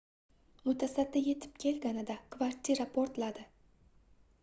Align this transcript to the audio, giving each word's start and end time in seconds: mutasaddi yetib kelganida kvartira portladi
mutasaddi 0.67 1.23
yetib 1.27 1.61
kelganida 1.65 2.17
kvartira 2.37 2.91
portladi 2.99 3.49